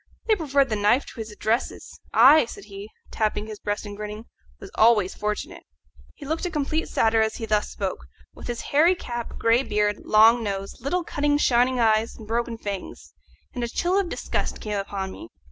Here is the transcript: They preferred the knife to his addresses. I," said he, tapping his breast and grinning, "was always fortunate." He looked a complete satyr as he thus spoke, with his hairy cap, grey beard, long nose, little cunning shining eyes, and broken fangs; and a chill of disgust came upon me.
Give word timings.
They 0.25 0.35
preferred 0.35 0.69
the 0.69 0.75
knife 0.75 1.05
to 1.05 1.19
his 1.19 1.29
addresses. 1.29 1.99
I," 2.11 2.45
said 2.45 2.63
he, 2.65 2.89
tapping 3.11 3.45
his 3.45 3.59
breast 3.59 3.85
and 3.85 3.95
grinning, 3.95 4.25
"was 4.59 4.71
always 4.73 5.13
fortunate." 5.13 5.61
He 6.15 6.25
looked 6.25 6.43
a 6.43 6.49
complete 6.49 6.89
satyr 6.89 7.21
as 7.21 7.35
he 7.35 7.45
thus 7.45 7.69
spoke, 7.69 7.99
with 8.33 8.47
his 8.47 8.61
hairy 8.61 8.95
cap, 8.95 9.37
grey 9.37 9.61
beard, 9.61 9.99
long 10.03 10.41
nose, 10.41 10.81
little 10.81 11.03
cunning 11.03 11.37
shining 11.37 11.79
eyes, 11.79 12.15
and 12.15 12.27
broken 12.27 12.57
fangs; 12.57 13.13
and 13.53 13.63
a 13.63 13.67
chill 13.69 13.95
of 13.95 14.09
disgust 14.09 14.59
came 14.59 14.79
upon 14.79 15.11
me. 15.11 15.29